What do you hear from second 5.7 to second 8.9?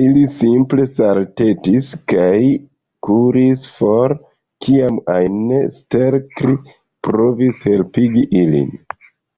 Stelkri provis helpigi ilin.